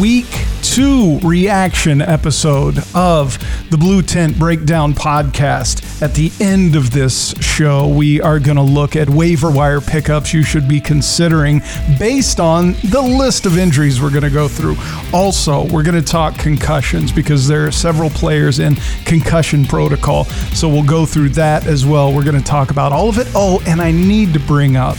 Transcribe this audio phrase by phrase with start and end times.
[0.00, 0.26] Week
[0.62, 3.38] two reaction episode of
[3.70, 6.02] the Blue Tent Breakdown podcast.
[6.02, 10.34] At the end of this show, we are going to look at waiver wire pickups
[10.34, 11.60] you should be considering
[11.98, 14.76] based on the list of injuries we're going to go through.
[15.12, 18.74] Also, we're going to talk concussions because there are several players in
[19.04, 20.24] concussion protocol.
[20.54, 22.12] So we'll go through that as well.
[22.12, 23.28] We're going to talk about all of it.
[23.34, 24.96] Oh, and I need to bring up,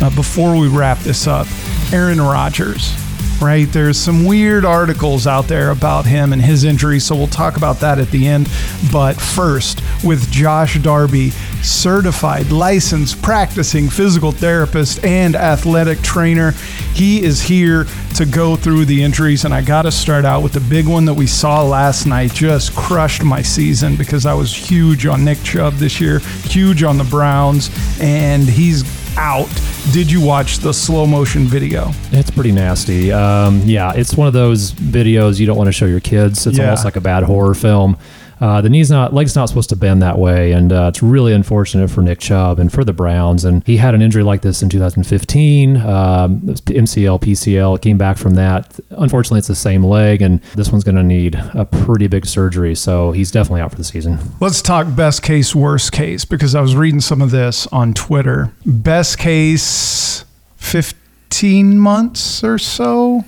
[0.00, 1.46] uh, before we wrap this up,
[1.92, 2.94] Aaron Rodgers
[3.40, 3.70] right?
[3.72, 7.80] There's some weird articles out there about him and his injury, so we'll talk about
[7.80, 8.48] that at the end.
[8.92, 11.30] But first, with Josh Darby,
[11.62, 16.52] certified, licensed, practicing physical therapist and athletic trainer,
[16.94, 19.44] he is here to go through the injuries.
[19.44, 22.32] And I got to start out with the big one that we saw last night,
[22.32, 26.98] just crushed my season because I was huge on Nick Chubb this year, huge on
[26.98, 27.70] the Browns,
[28.00, 28.82] and he's
[29.18, 29.48] out.
[29.92, 31.90] Did you watch the slow motion video?
[32.12, 33.10] It's pretty nasty.
[33.12, 36.46] Um, yeah, it's one of those videos you don't want to show your kids.
[36.46, 36.64] It's Yeah.
[36.66, 37.98] almost like a bad horror film.
[38.40, 41.32] Uh, the knee's not, leg's not supposed to bend that way, and uh, it's really
[41.32, 43.44] unfortunate for Nick Chubb and for the Browns.
[43.44, 47.80] And he had an injury like this in 2015, um, MCL, PCL.
[47.82, 48.78] Came back from that.
[48.90, 52.74] Unfortunately, it's the same leg, and this one's going to need a pretty big surgery.
[52.74, 54.18] So he's definitely out for the season.
[54.40, 58.52] Let's talk best case, worst case, because I was reading some of this on Twitter.
[58.64, 60.24] Best case,
[60.56, 63.24] 15 months or so.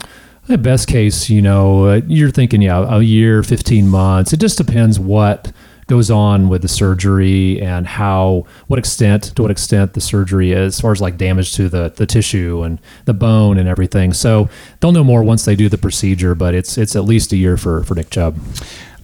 [0.51, 4.33] At best case, you know, uh, you're thinking, yeah, a year, 15 months.
[4.33, 5.53] It just depends what
[5.87, 10.75] goes on with the surgery and how, what extent, to what extent the surgery is,
[10.75, 14.13] as far as like damage to the, the tissue and the bone and everything.
[14.13, 14.49] So
[14.81, 17.57] they'll know more once they do the procedure, but it's it's at least a year
[17.57, 18.37] for, for Nick Chubb.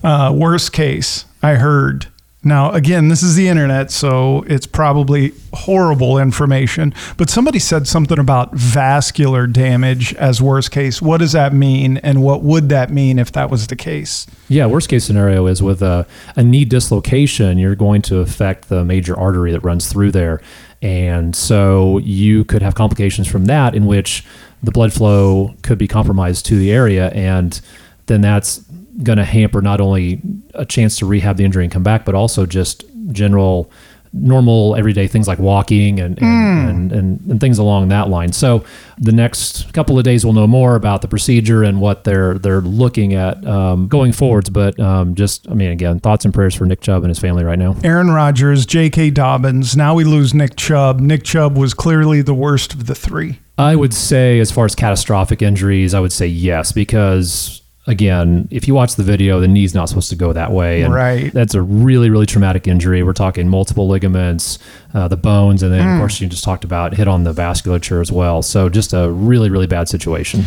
[0.02, 2.08] Uh, worst case, I heard.
[2.46, 8.20] Now, again, this is the internet, so it's probably horrible information, but somebody said something
[8.20, 11.02] about vascular damage as worst case.
[11.02, 14.28] What does that mean, and what would that mean if that was the case?
[14.48, 18.84] Yeah, worst case scenario is with a, a knee dislocation, you're going to affect the
[18.84, 20.40] major artery that runs through there.
[20.80, 24.24] And so you could have complications from that in which
[24.62, 27.08] the blood flow could be compromised to the area.
[27.08, 27.60] And
[28.06, 28.58] then that's
[29.02, 30.20] going to hamper not only
[30.54, 33.70] a chance to rehab the injury and come back, but also just general
[34.12, 38.32] normal everyday things like walking and and, and, and and things along that line.
[38.32, 38.64] So
[38.98, 42.60] the next couple of days we'll know more about the procedure and what they're they're
[42.60, 44.50] looking at um, going forwards.
[44.50, 47.44] But um, just I mean again, thoughts and prayers for Nick Chubb and his family
[47.44, 47.76] right now.
[47.84, 49.10] Aaron Rodgers, J.K.
[49.10, 49.76] Dobbins.
[49.76, 51.00] Now we lose Nick Chubb.
[51.00, 53.40] Nick Chubb was clearly the worst of the three.
[53.58, 58.66] I would say, as far as catastrophic injuries, I would say yes, because again, if
[58.66, 60.82] you watch the video, the knee's not supposed to go that way.
[60.82, 61.32] And Right.
[61.32, 63.02] That's a really, really traumatic injury.
[63.02, 64.58] We're talking multiple ligaments,
[64.94, 68.00] uh, the bones, and then, of course, you just talked about hit on the vasculature
[68.00, 68.42] as well.
[68.42, 70.44] So just a really, really bad situation.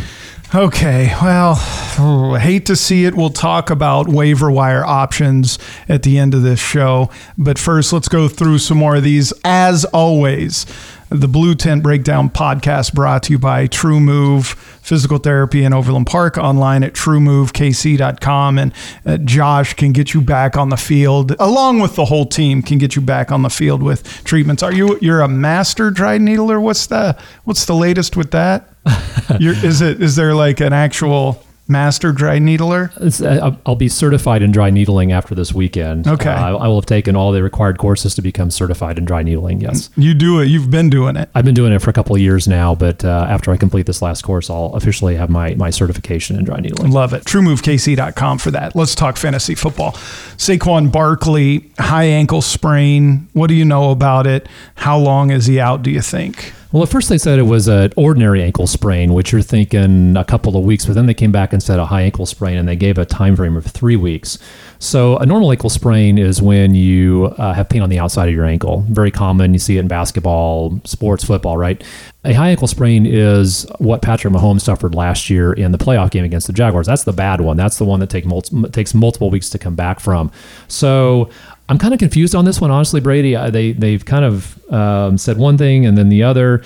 [0.52, 1.54] Okay, well,
[2.00, 3.14] oh, I hate to see it.
[3.14, 7.08] We'll talk about waiver wire options at the end of this show.
[7.38, 9.32] But first, let's go through some more of these.
[9.44, 10.66] As always,
[11.10, 16.38] the Blue Tent Breakdown podcast brought to you by TruMove Physical Therapy in Overland Park
[16.38, 18.58] online at trumovekc.com.
[18.58, 18.72] And
[19.04, 22.78] uh, Josh can get you back on the field, along with the whole team, can
[22.78, 24.62] get you back on the field with treatments.
[24.62, 26.60] Are you you're a master dry needler?
[26.60, 28.68] What's the what's the latest with that?
[29.40, 32.90] Is it is there like an actual master dry needler?
[33.00, 36.06] Uh, I'll- be certified in dry needling after this weekend.
[36.06, 36.28] Okay.
[36.28, 39.22] Uh, I, I will have taken all the required courses to become certified in dry
[39.22, 39.62] needling.
[39.62, 39.88] Yes.
[39.96, 40.46] You do it.
[40.48, 41.30] You've been doing it.
[41.34, 43.86] I've been doing it for a couple of years now, but uh, after I complete
[43.86, 46.90] this last course, I'll officially have my, my certification in dry needling.
[46.92, 47.24] Love it.
[47.24, 48.76] TruMoveKC.com for that.
[48.76, 49.92] Let's talk fantasy football.
[50.36, 53.28] Saquon Barkley, high ankle sprain.
[53.32, 54.46] What do you know about it?
[54.74, 56.52] How long is he out, do you think?
[56.72, 60.24] Well, at first they said it was an ordinary ankle sprain, which you're thinking a
[60.24, 62.68] couple of weeks, but then they came back and said a high ankle sprain, and
[62.68, 64.38] they gave a time frame of three weeks.
[64.78, 68.34] So a normal ankle sprain is when you uh, have pain on the outside of
[68.36, 68.84] your ankle.
[68.88, 69.52] Very common.
[69.52, 71.82] You see it in basketball, sports, football, right?
[72.24, 76.24] A high ankle sprain is what Patrick Mahomes suffered last year in the playoff game
[76.24, 76.86] against the Jaguars.
[76.86, 77.56] That's the bad one.
[77.56, 80.30] That's the one that take mul- takes multiple weeks to come back from.
[80.68, 81.30] So
[81.70, 83.36] I'm kind of confused on this one, honestly, Brady.
[83.36, 86.62] Uh, They they've kind of um, said one thing and then the other.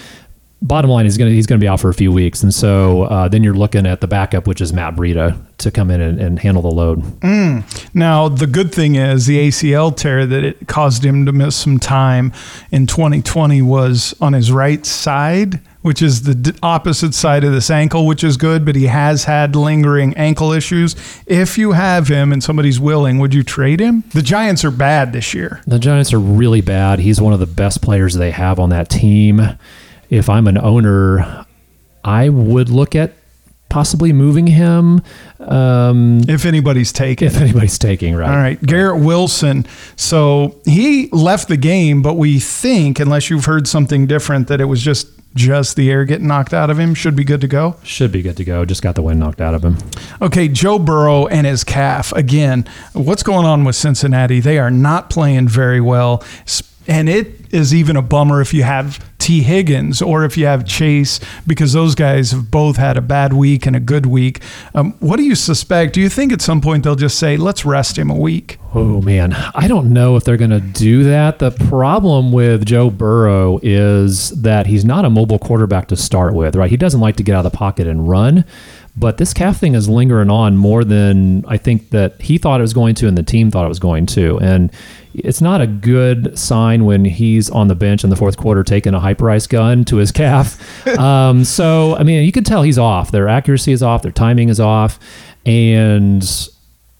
[0.62, 3.28] Bottom line going to he's to be out for a few weeks, and so uh,
[3.28, 6.38] then you're looking at the backup, which is Matt Breida, to come in and, and
[6.38, 7.02] handle the load.
[7.92, 11.78] Now, the good thing is the ACL tear that it caused him to miss some
[11.78, 12.32] time
[12.70, 17.68] in 2020 was on his right side, which is the d- opposite side of this
[17.68, 20.96] ankle, which is good, but he has had lingering ankle issues.
[21.26, 24.02] If you have him and somebody's willing, would you trade him?
[24.14, 25.60] The Giants are bad this year.
[25.66, 27.00] The Giants are really bad.
[27.00, 29.42] He's one of the best players they have on that team.
[30.08, 31.44] If I'm an owner,
[32.02, 33.12] I would look at
[33.68, 35.02] possibly moving him
[35.40, 37.26] um, if anybody's taking.
[37.26, 38.30] if anybody's taking right.
[38.30, 39.66] All right, Garrett Wilson.
[39.96, 44.64] So he left the game, but we think, unless you've heard something different, that it
[44.64, 46.94] was just just the air getting knocked out of him.
[46.94, 47.76] Should be good to go.
[47.82, 48.64] Should be good to go.
[48.64, 49.76] Just got the wind knocked out of him.
[50.22, 52.12] Okay, Joe Burrow and his calf.
[52.12, 54.40] Again, what's going on with Cincinnati?
[54.40, 56.22] They are not playing very well.
[56.86, 60.66] And it is even a bummer if you have Tee Higgins or if you have
[60.66, 64.42] Chase, because those guys have both had a bad week and a good week.
[64.74, 65.94] Um, what do you suspect?
[65.94, 68.58] Do you think at some point they'll just say, let's rest him a week?
[68.74, 69.32] Oh, man.
[69.32, 71.38] I don't know if they're going to do that.
[71.38, 76.54] The problem with Joe Burrow is that he's not a mobile quarterback to start with,
[76.54, 76.70] right?
[76.70, 78.44] He doesn't like to get out of the pocket and run.
[78.96, 82.62] But this calf thing is lingering on more than I think that he thought it
[82.62, 84.38] was going to and the team thought it was going to.
[84.38, 84.70] And
[85.14, 88.94] it's not a good sign when he's on the bench in the fourth quarter taking
[88.94, 90.86] a Hyperice gun to his calf.
[90.98, 93.10] um, so, I mean, you can tell he's off.
[93.10, 94.98] Their accuracy is off, their timing is off,
[95.46, 96.22] and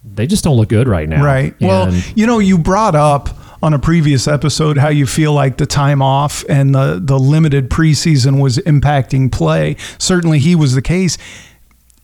[0.05, 1.25] they just don't look good right now.
[1.25, 1.55] Right.
[1.61, 3.31] well, you know, you brought up
[3.62, 7.70] on a previous episode how you feel like the time off and the, the limited
[7.70, 9.75] preseason was impacting play.
[9.99, 11.17] Certainly he was the case.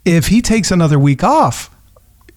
[0.07, 1.71] If he takes another week off,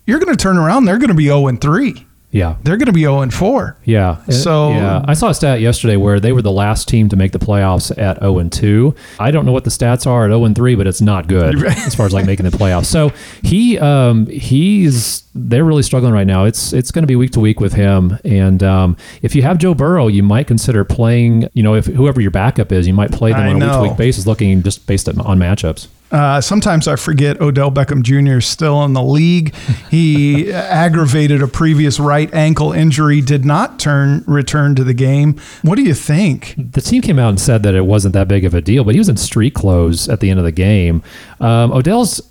[0.06, 0.84] you're going to turn around.
[0.86, 2.06] They're going to be 0 and 3.
[2.33, 2.56] Yeah.
[2.63, 3.77] They're going to be 0 and 4.
[3.85, 4.21] Yeah.
[4.25, 7.31] So- yeah, I saw a stat yesterday where they were the last team to make
[7.31, 8.94] the playoffs at 0 and 2.
[9.19, 11.63] I don't know what the stats are at 0 and 3, but it's not good
[11.63, 12.85] as far as like making the playoffs.
[12.88, 13.12] So
[13.44, 16.45] he um he's they're really struggling right now.
[16.45, 18.18] It's it's going to be week to week with him.
[18.24, 21.50] And um, if you have Joe Burrow, you might consider playing.
[21.53, 23.74] You know, if whoever your backup is, you might play them I on a week
[23.74, 25.88] to week basis, looking just based on matchups.
[26.13, 28.38] Uh, sometimes I forget Odell Beckham Jr.
[28.38, 29.54] is still in the league.
[29.89, 35.39] He aggravated a previous right ankle injury, did not turn return to the game.
[35.63, 36.54] What do you think?
[36.57, 38.94] the team came out and said that it wasn't that big of a deal, but
[38.94, 41.01] he was in street clothes at the end of the game.
[41.42, 42.21] Um, Odell's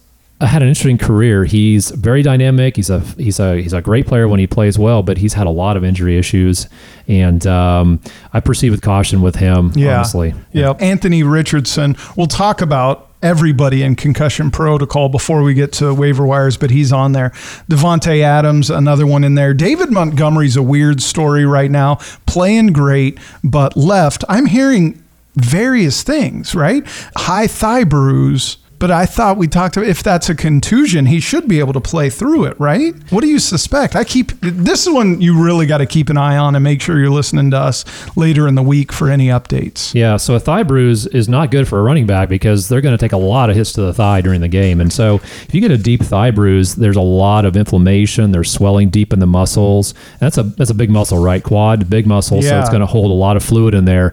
[0.40, 1.44] had an interesting career.
[1.44, 2.74] He's very dynamic.
[2.76, 5.46] He's a he's a he's a great player when he plays well, but he's had
[5.46, 6.68] a lot of injury issues,
[7.08, 8.00] and um,
[8.32, 9.72] I proceed with caution with him.
[9.76, 10.70] honestly, Yeah.
[10.80, 11.96] Anthony Richardson.
[12.16, 16.92] We'll talk about everybody in concussion protocol before we get to waiver wires, but he's
[16.92, 17.30] on there.
[17.70, 19.54] Davante Adams, another one in there.
[19.54, 21.96] David Montgomery's a weird story right now,
[22.26, 24.24] playing great, but left.
[24.28, 25.02] I'm hearing
[25.34, 26.84] various things, right?
[27.16, 28.58] High thigh bruise.
[28.82, 31.80] But I thought we talked about if that's a contusion, he should be able to
[31.80, 32.92] play through it, right?
[33.12, 33.94] What do you suspect?
[33.94, 36.82] I keep this is one you really got to keep an eye on and make
[36.82, 37.84] sure you're listening to us
[38.16, 39.94] later in the week for any updates.
[39.94, 42.98] Yeah, so a thigh bruise is not good for a running back because they're going
[42.98, 44.80] to take a lot of hits to the thigh during the game.
[44.80, 48.50] And so if you get a deep thigh bruise, there's a lot of inflammation, there's
[48.50, 49.94] swelling deep in the muscles.
[50.18, 51.44] That's a that's a big muscle, right?
[51.44, 54.12] Quad, big muscle, so it's going to hold a lot of fluid in there.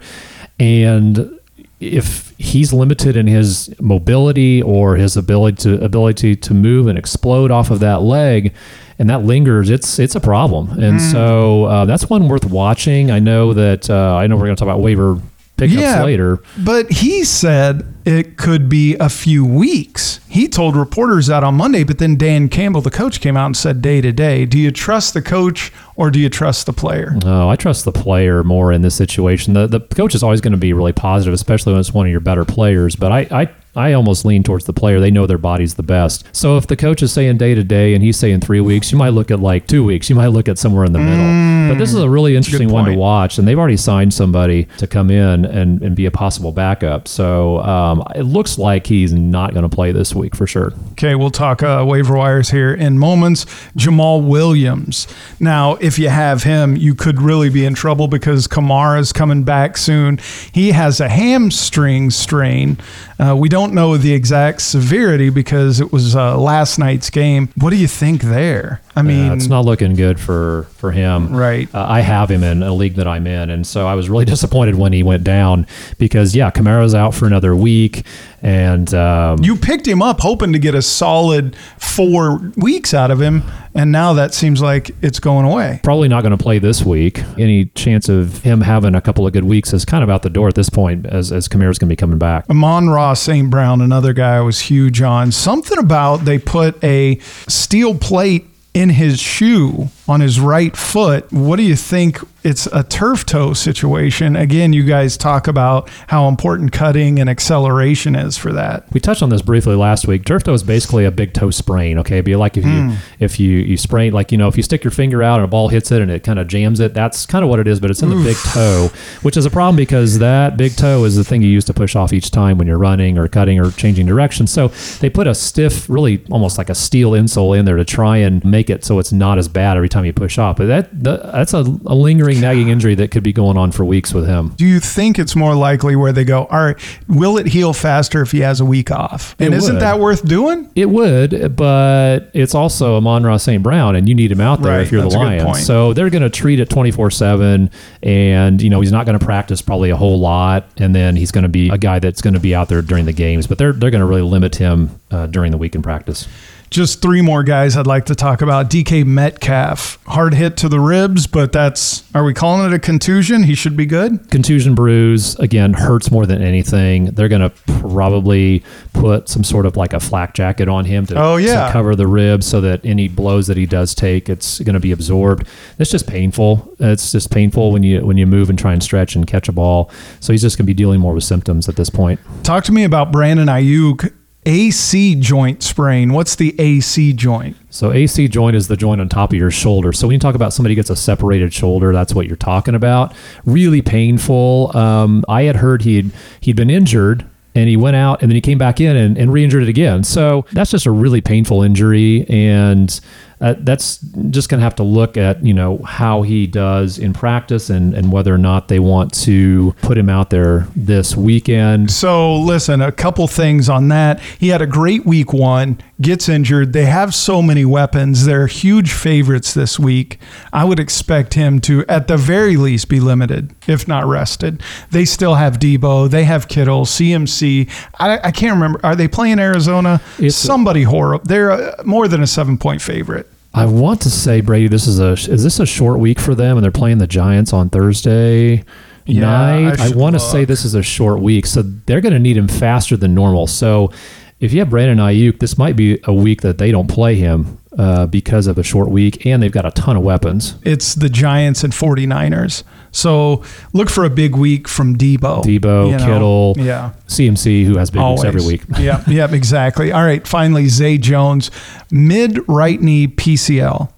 [0.60, 1.39] And
[1.80, 7.52] if he's limited in his mobility or his ability to ability to move and explode
[7.52, 8.54] off of that leg,
[8.98, 10.78] and that lingers, it's it's a problem.
[10.80, 13.12] And so uh, that's one worth watching.
[13.12, 15.22] I know that uh, I know we're going to talk about waiver
[15.60, 16.40] pickups later.
[16.58, 20.20] But he said it could be a few weeks.
[20.28, 23.58] He told reporters that on Monday, but then Dan Campbell, the coach, came out and
[23.58, 24.46] said day to day.
[24.46, 27.16] Do you trust the coach or do you trust the player?
[27.26, 29.54] Oh, I trust the player more in this situation.
[29.54, 32.12] The the coach is always going to be really positive, especially when it's one of
[32.12, 32.96] your better players.
[32.96, 35.00] But I, I I almost lean towards the player.
[35.00, 36.26] They know their body's the best.
[36.32, 38.98] So if the coach is saying day to day and he's saying three weeks, you
[38.98, 40.10] might look at like two weeks.
[40.10, 41.70] You might look at somewhere in the middle.
[41.70, 43.38] But this is a really interesting one to watch.
[43.38, 47.08] And they've already signed somebody to come in and, and be a possible backup.
[47.08, 50.74] So um, it looks like he's not going to play this week for sure.
[50.94, 53.46] Okay, we'll talk uh, waiver wires here in moments.
[53.78, 55.08] Jamaal Williams.
[55.40, 59.78] Now, if you have him, you could really be in trouble because Kamara's coming back
[59.78, 60.20] soon.
[60.52, 62.78] He has a hamstring strain.
[63.20, 67.50] Uh, we don't know the exact severity because it was uh, last night's game.
[67.56, 68.82] What do you think there?
[68.96, 71.36] I mean, Yeah, it's not looking good for for him.
[71.36, 71.74] Right.
[71.74, 74.26] Uh, I have him in a league that I'm in, and so I was really
[74.36, 78.06] disappointed when he went down because yeah, Kamara's out for another week,
[78.42, 83.22] and um, you picked him up hoping to get a solid four weeks out of
[83.22, 83.44] him,
[83.74, 85.80] and now that seems like it's going away.
[85.84, 87.24] probably not going to play this week.
[87.38, 90.30] Any chance of him having a couple of good weeks is kind of out the
[90.30, 92.50] door at this point, as as Kamara's going to be coming back.
[92.50, 93.50] Amon-Ra St.
[93.50, 95.32] Brown, another guy I was huge on.
[95.32, 101.32] Something about they put a steel plate in his shoe on his right foot.
[101.32, 102.20] What do you think?
[102.42, 104.36] It's a turf toe situation.
[104.36, 108.92] Again, you guys talk about how important cutting and acceleration is for that.
[108.94, 110.26] We touched on this briefly last week.
[110.26, 112.00] Turf toe is basically a big toe sprain.
[112.00, 112.96] Okay, It'd be like if you hmm.
[113.20, 115.48] if you you sprain like you know if you stick your finger out and a
[115.48, 116.94] ball hits it and it kind of jams it.
[116.94, 118.90] That's kind of what it is, but it's in the big toe,
[119.22, 121.96] which is a problem because that big toe is the thing you use to push
[121.96, 124.48] off each time when you're running or cutting or changing direction.
[124.48, 124.70] So
[125.02, 128.44] they put a stiff, really almost like a steel insole in there to try and
[128.44, 130.58] make it so it's not as bad every time you push off.
[130.58, 133.86] But that, that that's a, a lingering nagging injury that could be going on for
[133.86, 134.50] weeks with him.
[134.58, 136.78] Do you think it's more likely where they go, all right,
[137.08, 139.36] will it heal faster if he has a week off?
[139.40, 139.82] And It isn't would.
[139.82, 140.70] that worth doing?
[140.76, 143.62] It would, but it's also Amon-Ra St.
[143.64, 145.20] Brown, and you need him out there Right, if you're the a.
[145.20, 145.66] Lions.
[145.66, 147.70] So they're going to treat it 24 7,
[148.04, 151.32] and, you know, he's not going to practice probably a whole lot, and then he's
[151.32, 153.58] going to be a guy that's going to be out there during the games, but
[153.58, 156.28] they're, they're going to really limit him uh, during the week in practice.
[156.70, 158.70] Just three more guys I'd like to talk about.
[158.70, 163.42] DK Metcalf, hard hit to the ribs, but that's, are we calling it a contusion?
[163.44, 164.30] He should be good.
[164.30, 167.06] Contusion bruise, again, hurts more than anything.
[167.06, 167.50] They're going to
[167.80, 171.68] probably put some sort of like a flak jacket on him to, Oh, yeah.
[171.68, 174.80] to cover the ribs so that any blows that he does take, it's going to
[174.80, 175.48] be absorbed.
[175.80, 176.76] It's just painful.
[176.80, 179.52] It's just painful when you when you move and try and stretch and catch a
[179.52, 179.90] ball.
[180.20, 182.20] So he's just going to be dealing more with symptoms at this point.
[182.44, 184.14] Talk to me about Brandon Aiyuk.
[184.50, 186.12] AC joint sprain.
[186.12, 187.56] What's the AC joint?
[187.70, 189.94] So AC joint is the joint on top of your shoulder.
[189.94, 193.14] So when you talk about somebody gets a separated shoulder, that's what you're talking about.
[193.46, 194.76] Really painful.
[194.76, 198.42] Um, I had heard he'd he'd been injured and he went out and then he
[198.42, 200.04] came back in and, and re-injured it again.
[200.04, 203.00] So that's just a really painful injury and
[203.42, 203.98] uh, that's
[204.30, 207.94] just going to have to look at you know how he does in practice and,
[207.94, 211.90] and whether or not they want to put him out there this weekend.
[211.92, 214.20] So, listen, a couple things on that.
[214.40, 216.74] He had a great week one, gets injured.
[216.74, 218.26] They have so many weapons.
[218.26, 220.20] They're huge favorites this week.
[220.52, 224.62] I would expect him to, at the very least, be limited, if not rested.
[224.92, 226.10] They still have Deebo.
[226.10, 227.70] They have Kittle, CMC.
[228.00, 228.80] I, I can't remember.
[228.84, 230.02] Are they playing Arizona?
[230.18, 231.24] It's- Somebody horrible.
[231.26, 233.28] They're uh, more than a seven point favorite.
[233.54, 236.58] I want to say Brady, this is a is this a short week for them,
[236.58, 238.64] and they're playing the Giants on Thursday
[239.06, 239.80] Yeah, night.
[239.80, 242.38] I I, want to say this is a short week, so they're going to need
[242.38, 243.48] him faster than normal.
[243.48, 243.92] So
[244.40, 247.58] if you have Brandon Aiyuk, this might be a week that they don't play him
[247.78, 250.56] uh, because of a short week, and they've got a ton of weapons.
[250.64, 252.64] It's the Giants and 49ers.
[252.92, 253.44] So
[253.74, 255.44] look for a big week from Deebo.
[255.44, 256.06] Deebo, you know?
[256.06, 256.92] Kittle, Yeah.
[257.08, 258.62] CMC, who has big weeks every week.
[258.80, 259.92] yeah, yeah, exactly.
[259.92, 261.52] All right, finally, Zay Jones,
[261.92, 263.90] mid right knee PCL,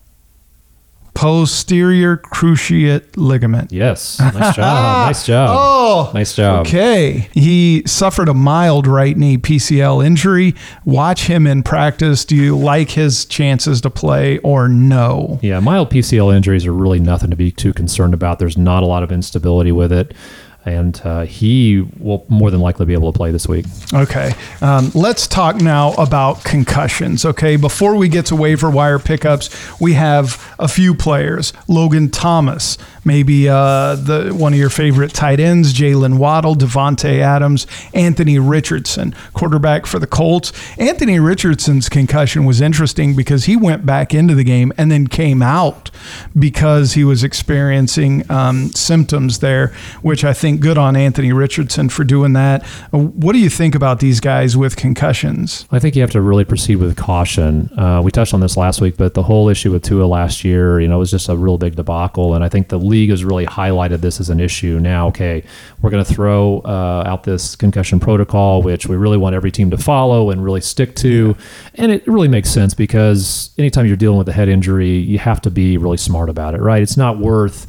[1.21, 3.71] posterior cruciate ligament.
[3.71, 4.55] Yes, nice job,
[5.07, 6.65] nice job, Oh, nice job.
[6.65, 7.29] Okay.
[7.31, 10.55] He suffered a mild right knee PCL injury.
[10.83, 12.25] Watch him in practice.
[12.25, 15.37] Do you like his chances to play or no?
[15.43, 18.39] Yeah, mild PCL injuries are really nothing to be too concerned about.
[18.39, 20.15] There's not a lot of instability with it.
[20.63, 23.65] And uh, he will more than likely be able to play this week.
[23.93, 24.33] Okay.
[24.61, 27.25] Um, let's talk now about concussions.
[27.25, 27.55] Okay.
[27.55, 29.49] Before we get to waiver wire pickups,
[29.81, 31.51] we have a few players.
[31.67, 37.67] Logan Thomas, maybe uh, the one of your favorite tight ends, Jaylen Waddle, Davante Adams,
[37.93, 40.51] Anthony Richardson, quarterback for the Colts.
[40.77, 45.41] Anthony Richardson's concussion was interesting because he went back into the game and then came
[45.41, 45.89] out
[46.37, 49.67] because he was experiencing um, symptoms there,
[50.01, 52.65] which I think good on Anthony Richardson for doing that.
[52.91, 55.65] What do you think about these guys with concussions?
[55.71, 57.69] I think you have to really proceed with caution.
[57.77, 60.79] Uh, we touched on this last week, but the whole issue with Tua last year,
[60.79, 62.33] you know, was just a real big debacle.
[62.33, 64.79] And I think the league has really highlighted this as an issue.
[64.79, 65.43] Now, okay,
[65.81, 69.71] we're going to throw uh, out this concussion protocol, which we really want every team
[69.71, 71.35] to follow and really stick to.
[71.75, 75.41] And it really makes sense because anytime you're dealing with a head injury, you have
[75.41, 76.83] to be really smart about it, right?
[76.83, 77.67] It's not worth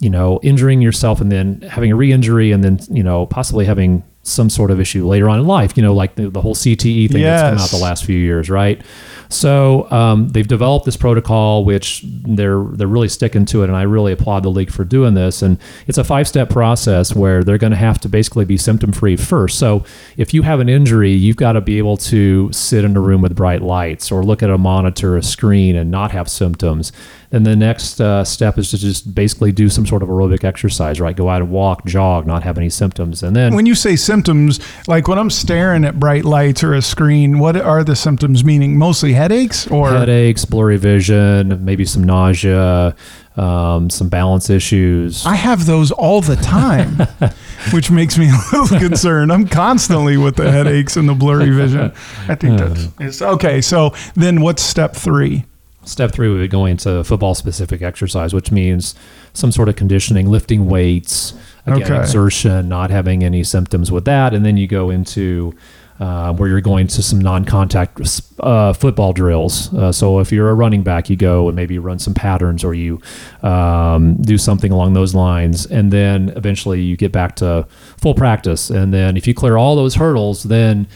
[0.00, 4.04] you know, injuring yourself and then having a re-injury and then, you know, possibly having
[4.28, 7.10] some sort of issue later on in life, you know, like the, the whole CTE
[7.10, 8.80] thing that's come out the last few years, right?
[9.28, 13.82] So um, they've developed this protocol, which they're they're really sticking to it, and I
[13.82, 15.42] really applaud the league for doing this.
[15.42, 19.58] And it's a five-step process where they're going to have to basically be symptom-free first.
[19.58, 19.84] So
[20.16, 23.20] if you have an injury, you've got to be able to sit in a room
[23.20, 26.92] with bright lights or look at a monitor, a screen, and not have symptoms.
[27.30, 30.98] Then the next uh, step is to just basically do some sort of aerobic exercise,
[30.98, 31.14] right?
[31.14, 34.60] Go out and walk, jog, not have any symptoms, and then When you say symptoms,
[34.86, 38.78] like when I'm staring at bright lights or a screen, what are the symptoms meaning?
[38.78, 42.96] Mostly headaches or headaches, blurry vision, maybe some nausea,
[43.36, 45.24] um, some balance issues.
[45.26, 46.96] I have those all the time,
[47.72, 49.32] which makes me a little concerned.
[49.32, 51.92] I'm constantly with the headaches and the blurry vision.
[52.26, 52.58] I think
[52.98, 53.60] that's okay.
[53.60, 55.44] So then what's step three?
[55.88, 58.94] Step three would be going to football specific exercise, which means
[59.32, 61.32] some sort of conditioning, lifting weights,
[61.66, 62.00] again, Okay.
[62.00, 64.34] exertion, not having any symptoms with that.
[64.34, 65.54] And then you go into
[66.00, 68.00] uh, where you're going to some non-contact
[68.38, 69.74] uh, football drills.
[69.74, 72.72] Uh, so if you're a running back, you go and maybe run some patterns or
[72.74, 73.00] you
[73.42, 77.66] um, do something along those lines, and then eventually you get back to
[77.96, 78.70] full practice.
[78.70, 80.86] And then if you clear all those hurdles, then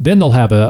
[0.00, 0.64] then they'll have a,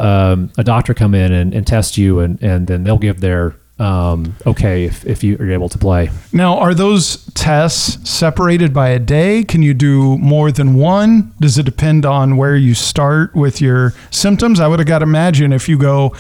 [0.56, 3.54] a, a doctor come in and, and test you, and, and then they'll give their
[3.78, 6.10] um, okay if, if you are able to play.
[6.32, 9.44] Now, are those tests separated by a day?
[9.44, 11.34] Can you do more than one?
[11.40, 14.60] Does it depend on where you start with your symptoms?
[14.60, 16.14] I would have got to imagine if you go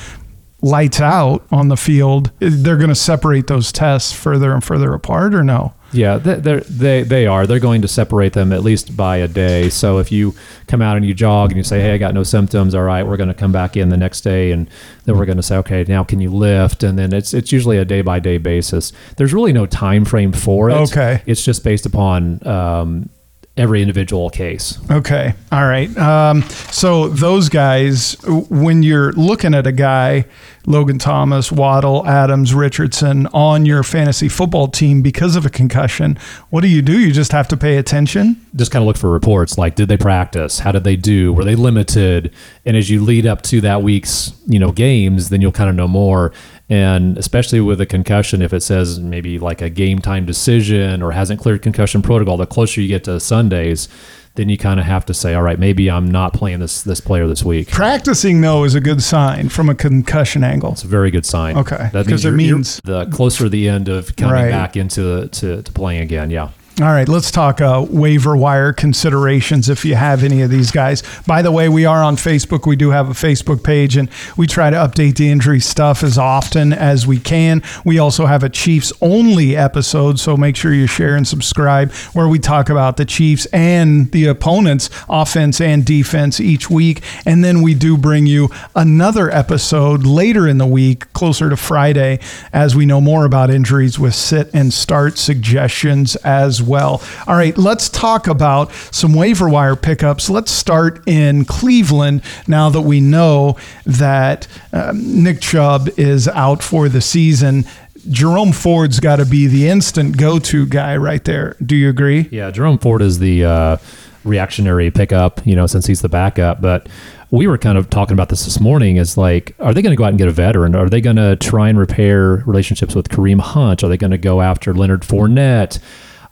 [0.62, 5.34] lights out on the field, they're going to separate those tests further and further apart,
[5.34, 5.74] or no?
[5.96, 7.46] Yeah, they they're, they they are.
[7.46, 9.70] They're going to separate them at least by a day.
[9.70, 10.34] So if you
[10.66, 13.06] come out and you jog and you say, "Hey, I got no symptoms," all right,
[13.06, 14.68] we're going to come back in the next day, and
[15.04, 17.78] then we're going to say, "Okay, now can you lift?" And then it's it's usually
[17.78, 18.92] a day by day basis.
[19.16, 20.74] There's really no time frame for it.
[20.74, 21.22] Okay.
[21.26, 23.08] it's just based upon um,
[23.56, 24.78] every individual case.
[24.90, 25.32] Okay.
[25.50, 25.94] All right.
[25.96, 30.26] Um, so those guys, when you're looking at a guy,
[30.66, 36.18] Logan Thomas, Waddle, Adams, Richardson on your fantasy football team because of a concussion,
[36.50, 36.98] what do you do?
[36.98, 38.44] You just have to pay attention.
[38.56, 41.44] just kind of look for reports like did they practice how did they do were
[41.44, 42.32] they limited
[42.64, 45.76] and as you lead up to that week's you know games then you'll kind of
[45.76, 46.32] know more
[46.68, 51.12] and especially with a concussion if it says maybe like a game time decision or
[51.12, 53.88] hasn't cleared concussion protocol the closer you get to sundays
[54.34, 57.00] then you kind of have to say all right maybe i'm not playing this this
[57.00, 60.72] player this week Practicing, though, is a good sign from a concussion angle.
[60.72, 64.14] it's a very good sign Okay, that 'cause it means- the closer the end of
[64.16, 64.50] coming Right.
[64.50, 69.70] back into to, to playing again yeah All right, let's talk uh, waiver wire considerations
[69.70, 71.02] if you have any of these guys.
[71.26, 72.66] By the way, we are on Facebook.
[72.66, 76.18] We do have a Facebook page, and we try to update the injury stuff as
[76.18, 77.62] often as we can.
[77.86, 82.28] We also have a Chiefs only episode, so make sure you share and subscribe where
[82.28, 87.02] we talk about the Chiefs and the opponents, offense and defense each week.
[87.24, 92.18] And then we do bring you another episode later in the week, closer to Friday,
[92.52, 97.02] as we know more about injuries with sit and start suggestions as well.
[97.26, 100.28] All right, let's talk about some waiver wire pickups.
[100.28, 106.88] Let's start in Cleveland now that we know that um, Nick Chubb is out for
[106.88, 107.64] the season.
[108.10, 111.56] Jerome Ford's got to be the instant go to guy right there.
[111.64, 112.28] Do you agree?
[112.30, 113.76] Yeah, Jerome Ford is the uh,
[114.24, 116.60] reactionary pickup, you know, since he's the backup.
[116.60, 116.88] But
[117.30, 118.96] we were kind of talking about this this morning.
[118.96, 120.74] Is like, are they going to go out and get a veteran?
[120.74, 123.82] Are they going to try and repair relationships with Kareem Hunt?
[123.82, 125.78] Are they going to go after Leonard Fournette?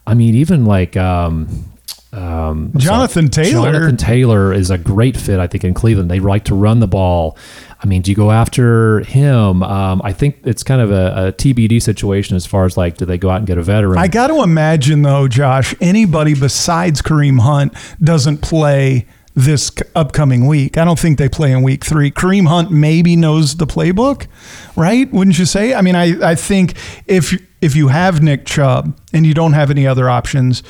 [0.07, 0.97] I mean, even like.
[0.97, 1.71] Um,
[2.12, 3.73] um, Jonathan Taylor.
[3.73, 6.11] Jonathan Taylor is a great fit, I think, in Cleveland.
[6.11, 7.37] They like to run the ball.
[7.83, 9.62] I mean, do you go after him?
[9.62, 13.05] Um, I think it's kind of a, a TBD situation as far as like, do
[13.05, 13.99] they go out and get a veteran?
[13.99, 20.79] I got to imagine, though, Josh, anybody besides Kareem Hunt doesn't play this upcoming week.
[20.79, 22.11] I don't think they play in week three.
[22.11, 24.29] Kareem Hunt maybe knows the playbook,
[24.77, 25.12] right?
[25.12, 25.75] Wouldn't you say?
[25.75, 26.75] I mean, I, I think
[27.07, 30.62] if if you have Nick Chubb and you don't have any other options,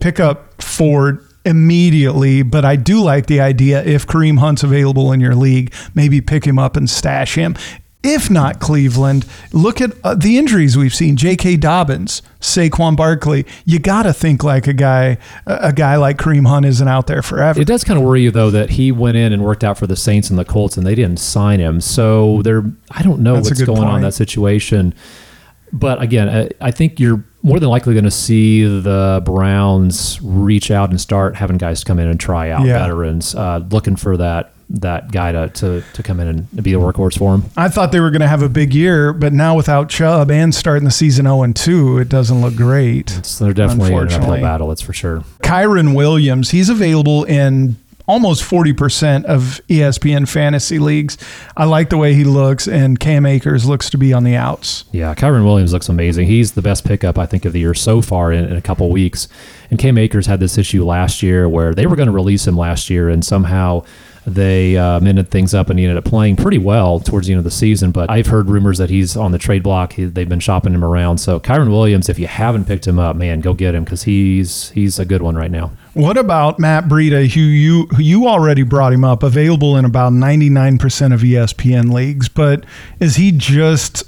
[0.00, 2.42] pick up Ford immediately.
[2.42, 6.44] But I do like the idea if Kareem Hunt's available in your league, maybe pick
[6.44, 7.56] him up and stash him.
[8.04, 11.16] If not Cleveland, look at uh, the injuries we've seen.
[11.16, 11.56] J.K.
[11.56, 13.46] Dobbins, Saquon Barkley.
[13.64, 17.22] You got to think like a guy, a guy like Kareem Hunt isn't out there
[17.22, 17.60] forever.
[17.60, 19.86] It does kind of worry you though that he went in and worked out for
[19.86, 21.80] the Saints and the Colts and they didn't sign him.
[21.80, 24.94] So there, I don't know That's what's going on in that situation.
[25.72, 30.70] But again, I, I think you're more than likely going to see the Browns reach
[30.70, 32.78] out and start having guys come in and try out Yeah.
[32.78, 36.78] veterans, uh, looking for that that guy to, to to come in and be the
[36.80, 37.44] workhorse for him.
[37.58, 40.54] I thought they were going to have a big year, but now without Chubb and
[40.54, 43.08] starting the season 0 and 2, it doesn't look great.
[43.38, 44.68] They're definitely in an uphill battle.
[44.68, 45.24] That's for sure.
[45.42, 51.16] Kyren Williams, he's available in almost 40% of ESPN fantasy leagues.
[51.56, 54.84] I like the way he looks, and Cam Akers looks to be on the outs.
[54.92, 56.26] Yeah, Kyren Williams looks amazing.
[56.26, 58.90] He's the best pickup I think of the year so far in, in a couple
[58.90, 59.28] weeks.
[59.70, 62.56] And Cam Akers had this issue last year where they were going to release him
[62.56, 63.84] last year, and somehow
[64.26, 67.38] they uh, mended things up, and he ended up playing pretty well towards the end
[67.38, 67.90] of the season.
[67.90, 69.94] But I've heard rumors that he's on the trade block.
[69.94, 71.18] He, they've been shopping him around.
[71.18, 74.70] So Kyren Williams, if you haven't picked him up, man, go get him because he's
[74.70, 75.72] he's a good one right now.
[75.94, 80.12] What about Matt Breida, who you who you already brought him up, available in about
[80.12, 82.64] 99% of E ESPN leagues, but
[83.00, 84.04] is he just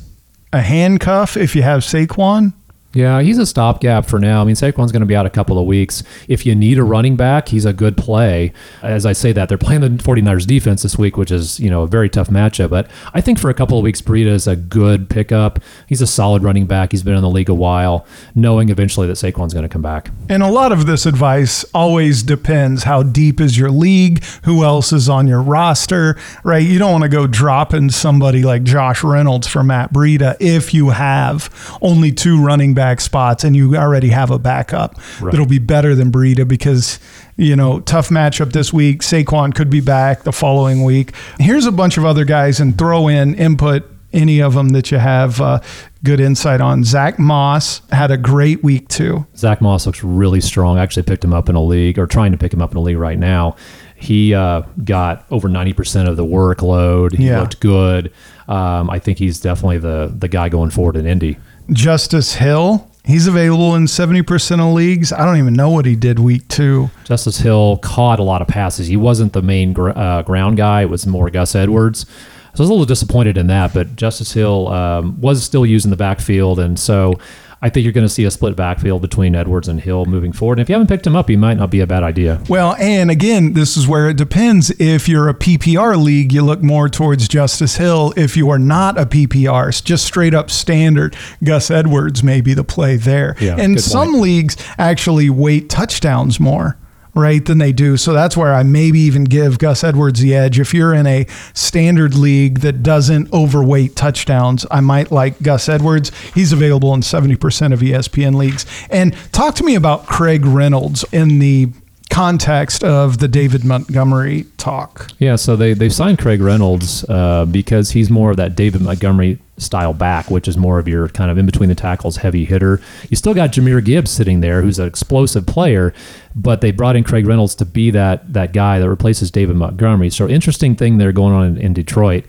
[0.52, 2.52] a handcuff if you have Saquon?
[2.94, 4.40] Yeah, he's a stopgap for now.
[4.40, 6.04] I mean, Saquon's going to be out a couple of weeks.
[6.28, 8.52] If you need a running back, he's a good play.
[8.82, 11.82] As I say that, they're playing the 49ers defense this week, which is, you know,
[11.82, 12.70] a very tough matchup.
[12.70, 15.58] But I think for a couple of weeks, Breida is a good pickup.
[15.88, 16.92] He's a solid running back.
[16.92, 20.10] He's been in the league a while, knowing eventually that Saquon's going to come back.
[20.28, 24.92] And a lot of this advice always depends how deep is your league, who else
[24.92, 26.62] is on your roster, right?
[26.62, 30.90] You don't want to go dropping somebody like Josh Reynolds for Matt Breida if you
[30.90, 35.30] have only two running backs spots and you already have a backup right.
[35.30, 36.98] that'll be better than Breida because
[37.36, 39.00] you know, tough matchup this week.
[39.00, 41.12] Saquon could be back the following week.
[41.38, 44.98] Here's a bunch of other guys and throw in input any of them that you
[44.98, 45.60] have uh,
[46.04, 46.84] good insight on.
[46.84, 49.26] Zack Moss had a great week too.
[49.36, 50.78] Zack Moss looks really strong.
[50.78, 52.76] I actually picked him up in a league or trying to pick him up in
[52.76, 53.56] a league right now.
[53.96, 57.14] He uh, got over 90% of the workload.
[57.14, 57.40] He yeah.
[57.40, 58.12] looked good.
[58.46, 61.38] Um, I think he's definitely the the guy going forward in Indy.
[61.70, 62.88] Justice Hill.
[63.04, 65.12] He's available in 70% of leagues.
[65.12, 66.90] I don't even know what he did week two.
[67.04, 68.86] Justice Hill caught a lot of passes.
[68.86, 72.06] He wasn't the main gr- uh, ground guy, it was more Gus Edwards.
[72.54, 75.90] So I was a little disappointed in that, but Justice Hill um, was still using
[75.90, 76.60] the backfield.
[76.60, 77.14] And so
[77.62, 80.58] I think you're going to see a split backfield between Edwards and Hill moving forward.
[80.58, 82.42] And if you haven't picked him up, he might not be a bad idea.
[82.48, 84.70] Well, and again, this is where it depends.
[84.80, 88.12] If you're a PPR league, you look more towards Justice Hill.
[88.16, 92.64] If you are not a PPR, just straight up standard, Gus Edwards may be the
[92.64, 93.36] play there.
[93.40, 96.76] Yeah, and some leagues actually weight touchdowns more
[97.14, 97.96] right, than they do.
[97.96, 100.58] So that's where I maybe even give Gus Edwards the edge.
[100.58, 106.10] If you're in a standard league that doesn't overweight touchdowns, I might like Gus Edwards.
[106.34, 108.66] He's available in 70% of ESPN leagues.
[108.90, 111.68] And talk to me about Craig Reynolds in the
[112.10, 115.10] context of the David Montgomery talk.
[115.18, 119.38] Yeah, so they they signed Craig Reynolds uh, because he's more of that David Montgomery
[119.56, 122.80] style back, which is more of your kind of in between the tackles heavy hitter.
[123.08, 125.94] You still got Jahmyr Gibbs sitting there, who's an explosive player,
[126.34, 130.10] but they brought in Craig Reynolds to be that that guy that replaces David Montgomery.
[130.10, 132.24] So interesting thing there going on in, in Detroit.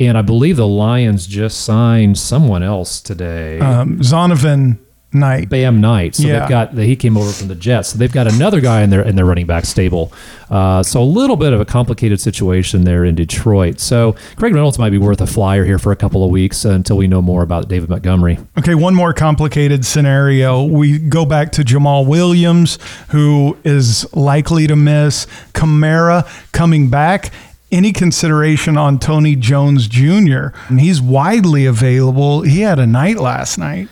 [0.00, 3.58] And I believe the Lions just signed someone else today.
[3.58, 4.78] Um, Zonovan
[5.12, 5.48] Knight.
[5.48, 6.14] Bam Knight.
[6.14, 6.40] So yeah.
[6.40, 7.90] they've got he came over from the Jets.
[7.90, 10.12] So they've got another guy in their in their running back stable.
[10.50, 13.80] Uh, so a little bit of a complicated situation there in Detroit.
[13.80, 16.98] So Craig Reynolds might be worth a flyer here for a couple of weeks until
[16.98, 18.38] we know more about David Montgomery.
[18.58, 20.62] Okay, one more complicated scenario.
[20.64, 25.26] We go back to Jamaal Williams, who is likely to miss.
[25.54, 27.32] Kamara coming back
[27.70, 30.48] any consideration on Tony Jones Jr.
[30.78, 32.42] He's widely available.
[32.42, 33.88] He had a night last night.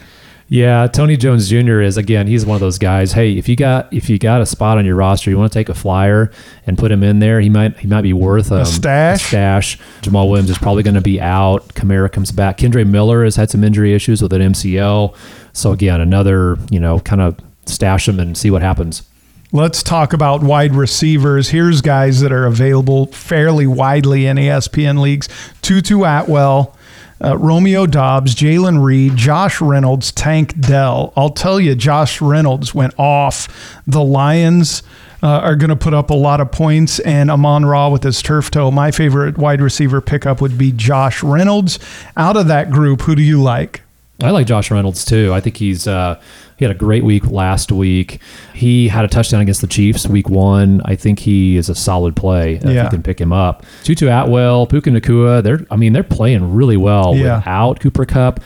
[0.48, 1.80] Yeah, Tony Jones Jr.
[1.80, 2.28] is again.
[2.28, 3.12] He's one of those guys.
[3.12, 5.58] Hey, if you got if you got a spot on your roster, you want to
[5.58, 6.30] take a flyer
[6.66, 7.40] and put him in there.
[7.40, 9.24] He might he might be worth um, a stash.
[9.24, 9.78] A stash.
[10.02, 11.66] Jamaal Williams is probably going to be out.
[11.70, 12.58] Kamara comes back.
[12.58, 15.16] Kendre Miller has had some injury issues with an MCL.
[15.52, 19.02] So again, another you know kind of stash him and see what happens.
[19.50, 21.48] Let's talk about wide receivers.
[21.48, 25.28] Here's guys that are available fairly widely in ESPN leagues.
[25.62, 26.75] Tutu Atwell
[27.22, 31.12] uh, Romeo Doubs, Jaylen Reed, Josh Reynolds, Tank Dell.
[31.16, 33.80] I'll tell you, Josh Reynolds went off.
[33.86, 34.82] The Lions
[35.22, 38.20] uh, are going to put up a lot of points, and Amon Ra with his
[38.20, 38.70] turf toe.
[38.70, 41.78] My favorite wide receiver pickup would be Josh Reynolds.
[42.16, 43.82] Out of that group, who do you like?
[44.22, 45.32] I like Josh Reynolds too.
[45.34, 46.18] I think he's uh,
[46.56, 48.20] he had a great week last week.
[48.54, 50.80] He had a touchdown against the Chiefs week one.
[50.86, 53.66] I think he is a solid play if you can pick him up.
[53.84, 57.36] Tutu Atwell, Puka Nacua, they're I mean they're playing really well yeah.
[57.36, 58.40] without Cooper Kupp.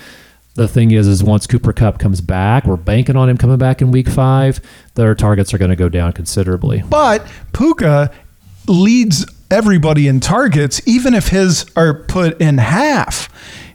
[0.54, 3.80] The thing is, is once Cooper Kupp comes back, we're banking on him coming back
[3.80, 4.60] in week five.
[4.94, 6.82] Their targets are going to go down considerably.
[6.88, 8.10] But Puka
[8.66, 13.28] leads everybody in targets, even if his are put in half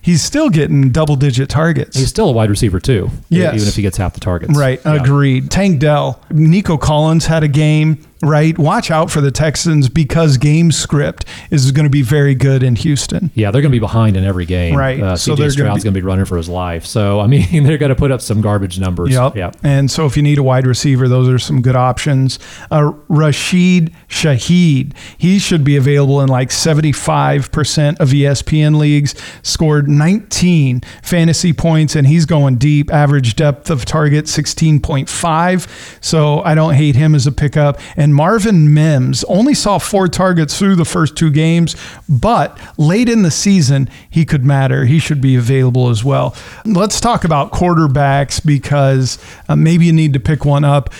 [0.05, 1.97] he's still getting double digit targets.
[1.97, 3.09] He's still a wide receiver too.
[3.29, 3.55] Yes.
[3.55, 4.55] Even if he gets half the targets.
[4.55, 4.79] Right.
[4.85, 5.01] Yeah.
[5.01, 5.49] Agreed.
[5.49, 6.21] Tank Dell.
[6.29, 8.57] Nico Collins had a game right?
[8.57, 12.75] Watch out for the Texans because game script is going to be very good in
[12.77, 13.29] Houston.
[13.35, 14.75] Yeah, they're going to be behind in every game.
[14.75, 15.01] Right.
[15.01, 16.85] Uh, so CJ Stroud's going to be running for his life.
[16.85, 19.11] So, I mean, they're going to put up some garbage numbers.
[19.11, 19.35] Yep.
[19.35, 19.57] yep.
[19.63, 22.39] And so if you need a wide receiver, those are some good options.
[22.71, 30.81] Uh, Rashid Shaheed, he should be available in like 75% of ESPN leagues, scored 19
[31.03, 32.91] fantasy points, and he's going deep.
[32.91, 36.03] Average depth of target 16.5.
[36.03, 37.79] So I don't hate him as a pickup.
[37.97, 41.75] And Marvin Mims only saw four targets through the first two games,
[42.07, 44.85] but late in the season, he could matter.
[44.85, 46.35] He should be available as well.
[46.65, 50.93] Let's talk about quarterbacks because uh, maybe you need to pick one up.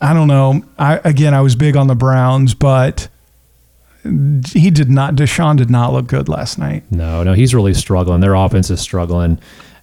[0.00, 0.62] I don't know.
[0.78, 3.08] I, again, I was big on the Browns, but
[4.02, 5.14] he did not.
[5.14, 6.84] Deshaun did not look good last night.
[6.90, 8.20] No, no, he's really struggling.
[8.20, 9.38] Their offense is struggling.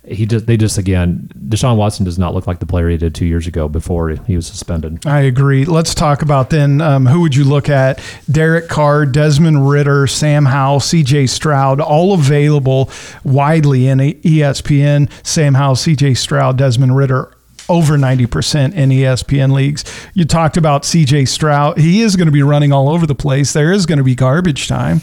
[0.06, 3.16] He just they just again Deshaun Watson does not look like the player he did
[3.16, 5.06] two years ago before he was suspended.
[5.08, 5.64] I agree.
[5.64, 8.02] Let's talk about then um, who would you look at?
[8.30, 11.28] Derek Carr, Desmond Ridder, Sam Howell, C.J.
[11.28, 12.90] Stroud, all available
[13.24, 15.10] widely in ESPN.
[15.26, 16.16] Sam Howell, C.J.
[16.16, 17.32] Stroud, Desmond Ridder
[17.70, 19.84] over 90% in ESPN leagues.
[20.14, 21.78] You talked about CJ Stroud.
[21.78, 23.54] He is going to be running all over the place.
[23.54, 25.02] There is going to be garbage time.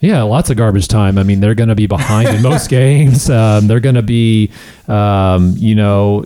[0.00, 1.16] Yeah, lots of garbage time.
[1.16, 3.30] I mean, they're going to be behind in most games.
[3.30, 4.50] Um, they're going to be,
[4.88, 6.24] um, you know,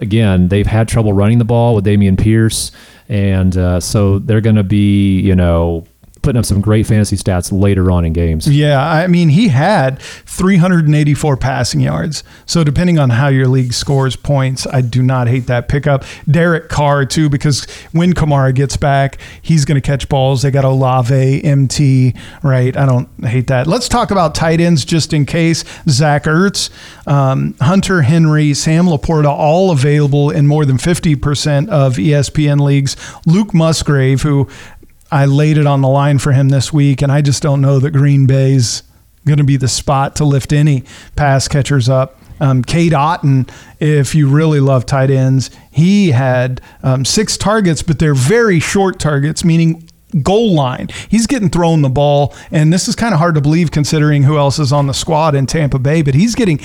[0.00, 2.72] again, they've had trouble running the ball with Dameon Pierce.
[3.08, 5.84] And uh, so they're going to be, you know,
[6.22, 8.46] putting up some great fantasy stats later on in games.
[8.46, 12.22] Yeah, I mean, he had 384 passing yards.
[12.46, 16.04] So depending on how your league scores points, I do not hate that pickup.
[16.30, 20.42] Derek Carr too, because when Kamara gets back, he's going to catch balls.
[20.42, 22.76] They got Olave, MT, right?
[22.76, 23.66] I don't hate that.
[23.66, 25.64] Let's talk about tight ends just in case.
[25.88, 26.70] Zach Ertz,
[27.06, 32.96] um, Hunter Henry, Sam LaPorta, all available in more than 50% of ESPN leagues.
[33.26, 34.48] Luke Musgrave, who
[35.10, 37.78] I laid it on the line for him this week, and I just don't know
[37.80, 38.82] that Green Bay's
[39.26, 40.84] going to be the spot to lift any
[41.16, 42.18] pass catchers up.
[42.40, 47.98] Um, Cade Otton, if you really love tight ends, he had um, six targets, but
[47.98, 49.86] they're very short targets, meaning
[50.22, 50.88] goal line.
[51.08, 54.38] He's getting thrown the ball, and this is kind of hard to believe considering who
[54.38, 56.58] else is on the squad in Tampa Bay, but he's getting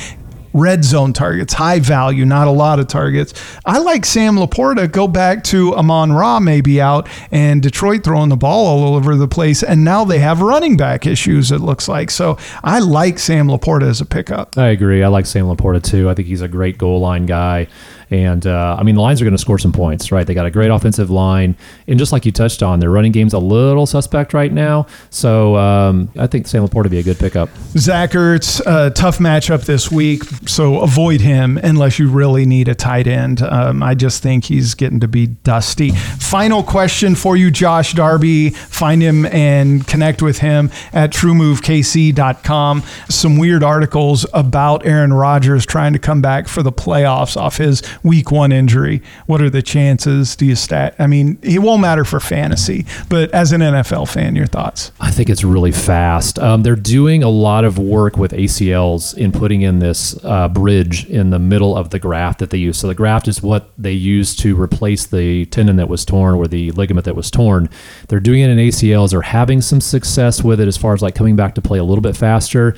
[0.55, 3.33] red zone targets, high value, not a lot of targets.
[3.65, 4.89] I like Sam LaPorta.
[4.91, 9.27] Go back to Amon Ra maybe out and Detroit throwing the ball all over the
[9.27, 9.61] place.
[9.61, 12.09] And now they have running back issues, it looks like.
[12.09, 14.57] So I like Sam LaPorta as a pickup.
[14.57, 15.03] I agree.
[15.03, 16.09] I like Sam LaPorta too.
[16.09, 17.67] I think he's a great goal line guy.
[18.09, 20.25] And uh, I mean, the Lions are going to score some points, right?
[20.25, 21.55] They got a great offensive line,
[21.87, 24.87] and just like you touched on, their running game's a little suspect right now.
[25.09, 27.49] So um, I think Sam LaPorta would be a good pickup.
[27.77, 32.75] Zach Ertz, uh, tough matchup this week, so avoid him unless you really need a
[32.75, 33.41] tight end.
[33.41, 35.91] Um, I just think he's getting to be dusty.
[35.91, 38.49] Final question for you, Josh Darby.
[38.51, 42.83] Find him and connect with him at TruMoveKC.com.
[43.09, 47.81] Some weird articles about Aaron Rodgers trying to come back for the playoffs off his
[48.03, 49.01] week one injury.
[49.25, 50.35] What are the chances?
[50.35, 50.95] Do you stat?
[50.99, 54.91] I mean, it won't matter for fantasy, but as an NFL fan, your thoughts?
[54.99, 56.39] I think it's really fast.
[56.39, 61.05] Um, they're doing a lot of work with ACLs in putting in this uh, bridge
[61.09, 62.77] in the middle of the graft that they use.
[62.77, 66.47] So the graft is what they use to replace the tendon that was torn or
[66.47, 67.69] the ligament that was torn.
[68.07, 69.11] They're doing it in ACLs.
[69.11, 71.83] They're having some success with it as far as like coming back to play a
[71.83, 72.75] little bit faster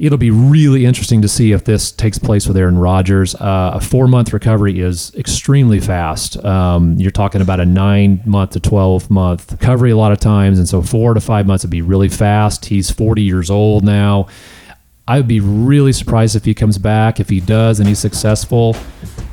[0.00, 3.34] it'll be really interesting to see if this takes place with Aaron Rodgers.
[3.34, 6.42] Uh, a four month recovery is extremely fast.
[6.42, 10.58] Um, you're talking about a nine month to 12 month recovery a lot of times.
[10.58, 12.64] And so four to five months would be really fast.
[12.64, 14.26] He's 40 years old now.
[15.06, 17.20] I would be really surprised if he comes back.
[17.20, 18.76] If he does and he's successful,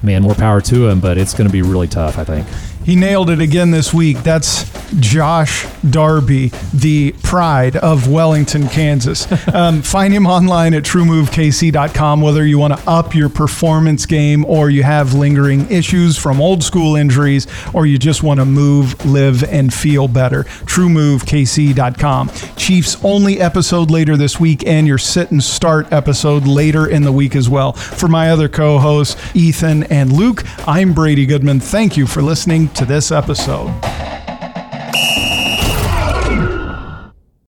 [0.03, 2.45] man, more power to him, but it's going to be really tough, I think.
[2.87, 4.23] He nailed it again this week.
[4.23, 4.63] That's
[5.01, 9.27] Josh Darby, the pride of Wellington, Kansas.
[9.57, 14.69] Um, find him online at trumovekc.com, whether you want to up your performance game or
[14.69, 19.43] you have lingering issues from old school injuries or you just want to move, live,
[19.45, 20.43] and feel better.
[20.43, 22.29] Trumovekc.com.
[22.55, 27.11] Chiefs only episode later this week and your sit and start episode later in the
[27.11, 27.73] week as well.
[27.73, 31.61] For my other co hosts, Ethan and Luke, I'm Brady Goodman.
[31.61, 33.73] Thank you for listening to this episode.